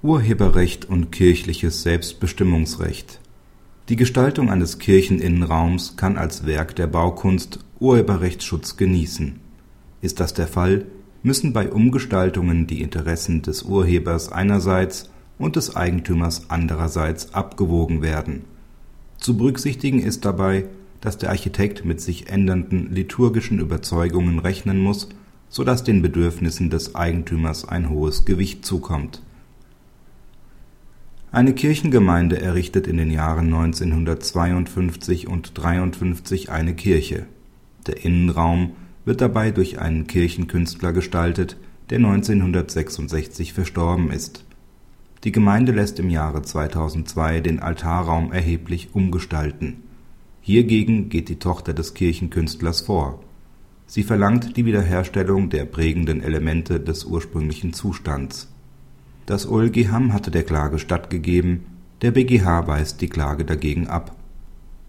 Urheberrecht 0.00 0.88
und 0.88 1.10
kirchliches 1.10 1.82
Selbstbestimmungsrecht 1.82 3.18
Die 3.88 3.96
Gestaltung 3.96 4.48
eines 4.48 4.78
Kircheninnenraums 4.78 5.96
kann 5.96 6.16
als 6.16 6.46
Werk 6.46 6.76
der 6.76 6.86
Baukunst 6.86 7.58
Urheberrechtsschutz 7.80 8.76
genießen. 8.76 9.40
Ist 10.00 10.20
das 10.20 10.34
der 10.34 10.46
Fall, 10.46 10.84
müssen 11.24 11.52
bei 11.52 11.72
Umgestaltungen 11.72 12.68
die 12.68 12.80
Interessen 12.80 13.42
des 13.42 13.64
Urhebers 13.64 14.30
einerseits 14.30 15.10
und 15.36 15.56
des 15.56 15.74
Eigentümers 15.74 16.44
andererseits 16.48 17.34
abgewogen 17.34 18.00
werden. 18.00 18.44
Zu 19.16 19.36
berücksichtigen 19.36 19.98
ist 19.98 20.24
dabei, 20.24 20.66
dass 21.00 21.18
der 21.18 21.30
Architekt 21.30 21.84
mit 21.84 22.00
sich 22.00 22.28
ändernden 22.28 22.94
liturgischen 22.94 23.58
Überzeugungen 23.58 24.38
rechnen 24.38 24.78
muss, 24.78 25.08
so 25.48 25.64
dass 25.64 25.82
den 25.82 26.02
Bedürfnissen 26.02 26.70
des 26.70 26.94
Eigentümers 26.94 27.66
ein 27.66 27.90
hohes 27.90 28.24
Gewicht 28.24 28.64
zukommt 28.64 29.22
eine 31.30 31.52
Kirchengemeinde 31.52 32.40
errichtet 32.40 32.86
in 32.86 32.96
den 32.96 33.10
Jahren 33.10 33.46
1952 33.46 35.28
und 35.28 35.52
53 35.54 36.50
eine 36.50 36.74
Kirche. 36.74 37.26
Der 37.86 38.02
Innenraum 38.02 38.72
wird 39.04 39.20
dabei 39.20 39.50
durch 39.50 39.78
einen 39.78 40.06
Kirchenkünstler 40.06 40.92
gestaltet, 40.92 41.58
der 41.90 41.98
1966 41.98 43.52
verstorben 43.52 44.10
ist. 44.10 44.44
Die 45.24 45.32
Gemeinde 45.32 45.72
lässt 45.72 45.98
im 45.98 46.08
Jahre 46.08 46.42
2002 46.42 47.40
den 47.40 47.60
Altarraum 47.60 48.32
erheblich 48.32 48.94
umgestalten. 48.94 49.82
Hiergegen 50.40 51.10
geht 51.10 51.28
die 51.28 51.38
Tochter 51.38 51.74
des 51.74 51.92
Kirchenkünstlers 51.92 52.82
vor. 52.82 53.22
Sie 53.86 54.02
verlangt 54.02 54.56
die 54.56 54.64
Wiederherstellung 54.64 55.50
der 55.50 55.66
prägenden 55.66 56.22
Elemente 56.22 56.80
des 56.80 57.04
ursprünglichen 57.04 57.74
Zustands 57.74 58.48
das 59.28 59.46
OLGH 59.46 60.10
hatte 60.10 60.30
der 60.30 60.42
Klage 60.42 60.78
stattgegeben, 60.78 61.66
der 62.00 62.12
BGH 62.12 62.66
weist 62.66 63.02
die 63.02 63.10
Klage 63.10 63.44
dagegen 63.44 63.86
ab. 63.86 64.16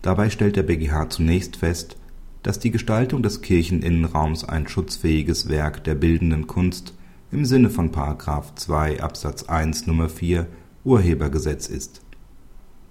Dabei 0.00 0.30
stellt 0.30 0.54
der 0.54 0.62
BGH 0.62 1.10
zunächst 1.10 1.56
fest, 1.56 1.96
dass 2.44 2.60
die 2.60 2.70
Gestaltung 2.70 3.24
des 3.24 3.42
Kircheninnenraums 3.42 4.44
ein 4.44 4.68
schutzfähiges 4.68 5.48
Werk 5.48 5.82
der 5.82 5.96
bildenden 5.96 6.46
Kunst 6.46 6.94
im 7.32 7.44
Sinne 7.44 7.68
von§ 7.68 7.90
2 8.54 9.02
Absatz 9.02 9.42
1 9.42 9.88
Nr. 9.88 10.08
4 10.08 10.46
Urhebergesetz 10.84 11.66
ist. 11.66 12.00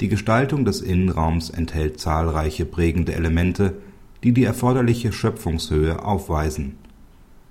Die 0.00 0.08
Gestaltung 0.08 0.64
des 0.64 0.80
Innenraums 0.80 1.50
enthält 1.50 2.00
zahlreiche 2.00 2.64
prägende 2.64 3.14
Elemente, 3.14 3.74
die 4.24 4.32
die 4.32 4.42
erforderliche 4.42 5.12
Schöpfungshöhe 5.12 6.04
aufweisen 6.04 6.74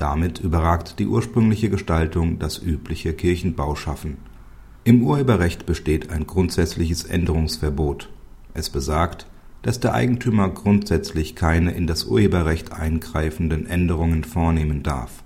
damit 0.00 0.38
überragt 0.40 0.98
die 0.98 1.06
ursprüngliche 1.06 1.68
Gestaltung 1.68 2.38
das 2.38 2.58
übliche 2.58 3.12
Kirchenbauschaffen. 3.12 4.16
Im 4.82 5.02
Urheberrecht 5.02 5.66
besteht 5.66 6.10
ein 6.10 6.26
grundsätzliches 6.26 7.04
Änderungsverbot. 7.04 8.08
Es 8.54 8.70
besagt, 8.70 9.26
dass 9.60 9.78
der 9.78 9.92
Eigentümer 9.92 10.48
grundsätzlich 10.48 11.36
keine 11.36 11.72
in 11.72 11.86
das 11.86 12.04
Urheberrecht 12.04 12.72
eingreifenden 12.72 13.66
Änderungen 13.66 14.24
vornehmen 14.24 14.82
darf. 14.82 15.22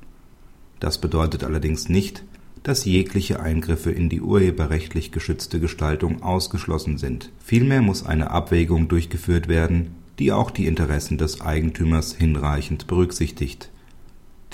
Das 0.81 0.99
bedeutet 0.99 1.45
allerdings 1.45 1.89
nicht, 1.89 2.25
dass 2.65 2.85
jegliche 2.85 3.39
Eingriffe 3.39 3.93
in 3.93 4.09
die 4.09 4.23
urheberrechtlich 4.23 5.13
geschützte 5.13 5.61
Gestaltung 5.61 6.23
ausgeschlossen 6.23 6.99
sind. 6.99 7.31
Vielmehr 7.39 7.81
muss 7.81 8.05
eine 8.05 8.33
Abwägung 8.33 8.89
durchgeführt 8.89 9.47
werden, 9.47 9.95
die 10.19 10.33
auch 10.33 10.51
die 10.51 10.67
Interessen 10.67 11.17
des 11.17 11.41
Eigentümers 11.41 12.15
hinreichend 12.15 12.89
berücksichtigt 12.89 13.71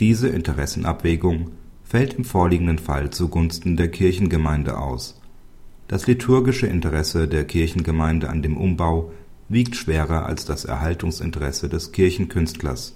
diese 0.01 0.29
Interessenabwägung 0.29 1.51
fällt 1.85 2.15
im 2.15 2.25
vorliegenden 2.25 2.79
Fall 2.79 3.11
zugunsten 3.11 3.77
der 3.77 3.91
Kirchengemeinde 3.91 4.79
aus. 4.79 5.21
Das 5.89 6.07
liturgische 6.07 6.67
Interesse 6.67 7.29
der 7.29 7.45
Kirchengemeinde 7.45 8.31
an 8.31 8.43
dem 8.43 8.57
Umbau 8.57 9.13
wiegt 9.51 9.77
schwerer 9.77 10.25
als 10.25 10.47
das 10.47 10.65
Erhaltungsinteresse 10.65 11.69
des 11.69 11.93
Kirchenkünstlers. 11.93 12.95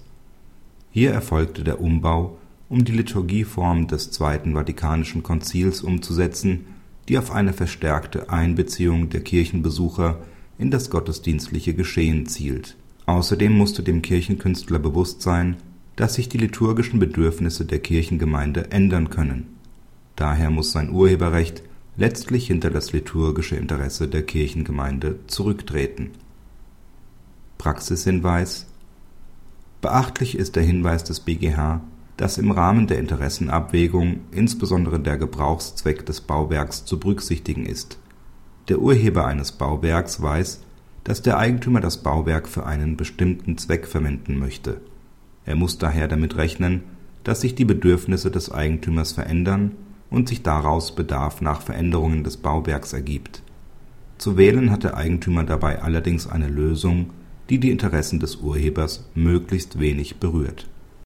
Hier 0.91 1.11
erfolgte 1.11 1.63
der 1.63 1.81
Umbau, 1.81 2.39
um 2.71 2.85
die 2.85 2.93
Liturgieform 2.93 3.87
des 3.87 4.11
Zweiten 4.11 4.55
Vatikanischen 4.55 5.23
Konzils 5.23 5.83
umzusetzen, 5.83 6.67
die 7.09 7.19
auf 7.19 7.33
eine 7.33 7.53
verstärkte 7.53 8.31
Einbeziehung 8.31 9.11
der 9.11 9.21
Kirchenbesucher 9.21 10.21
in 10.57 10.71
das 10.71 10.89
gottesdienstliche 10.89 11.75
Geschehen 11.75 12.27
zielt. 12.27 12.77
Außerdem 13.05 13.53
musste 13.53 13.83
dem 13.83 14.01
Kirchenkünstler 14.01 14.79
bewusst 14.79 15.21
sein 15.21 15.57
dass 15.97 16.15
sich 16.15 16.29
die 16.29 16.39
liturgischen 16.39 16.99
Bedürfnisse 16.99 17.65
der 17.65 17.79
Kirchengemeinde 17.79 18.73
ändern 18.73 19.11
können. 19.11 19.55
Daher 20.17 20.51
muss 20.51 20.73
sein 20.73 20.91
Urheberrecht 20.91 21.63
letztlich 21.97 22.49
hinter 22.49 22.71
das 22.71 22.93
liturgische 22.93 23.57
Interesse 23.57 24.09
der 24.09 24.23
Kirchengemeinde 24.23 25.21
zurücktreten. 25.27 26.11
Praxishinweis 27.59 28.67
Beachtlich 29.81 30.37
ist 30.37 30.57
der 30.57 30.63
Hinweis 30.63 31.05
des 31.05 31.21
BGH, 31.21 31.83
dass 32.17 32.39
im 32.39 32.51
Rahmen 32.51 32.87
der 32.87 32.99
Interessenabwägung 32.99 34.21
insbesondere 34.31 34.99
der 34.99 35.19
Gebrauchszweck 35.19 36.07
des 36.07 36.21
Bauwerks 36.23 36.85
zu 36.85 36.99
berücksichtigen 36.99 37.67
ist. 37.67 37.99
Der 38.69 38.79
Urheber 38.79 39.27
eines 39.27 39.53
Bauwerks 39.53 40.23
weiß, 40.23 40.61
dass 41.05 41.23
der 41.23 41.37
Eigentümer 41.37 41.81
das 41.81 42.03
Bauwerk 42.03 42.49
für 42.49 42.65
einen 42.65 42.97
bestimmten 42.97 43.59
Zweck 43.59 43.87
verwenden 43.87 44.39
möchte 44.39 44.81
er 45.47 45.57
muss 45.57 45.79
daher 45.79 46.09
damit 46.09 46.37
rechnen, 46.37 46.83
dass 47.23 47.41
sich 47.41 47.55
die 47.55 47.65
Bedürfnisse 47.65 48.31
des 48.31 48.53
Eigentümers 48.53 49.13
verändern 49.13 49.73
und 50.11 50.29
sich 50.29 50.43
daraus 50.43 50.95
Bedarf 50.95 51.41
nach 51.41 51.63
Veränderungen 51.63 52.25
des 52.25 52.37
Bauwerks 52.37 52.93
ergibt. 52.93 53.43
Zu 54.19 54.37
wählen 54.37 54.71
hat 54.71 54.85
der 54.85 54.97
Eigentümer 54.97 55.45
dabei 55.45 55.83
allerdings 55.83 56.27
eine 56.27 56.49
Lösung, 56.49 57.11
die 57.51 57.59
die 57.59 57.71
Interessen 57.71 58.21
des 58.21 58.37
Urhebers 58.37 59.09
möglichst 59.15 59.81
wenig 59.81 60.17
berührt 60.17 60.69